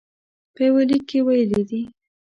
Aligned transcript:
په 0.53 0.61
یوه 0.67 0.81
لیک 0.89 1.03
کې 1.09 1.19
ویلي 1.25 1.61
دي. 1.69 1.81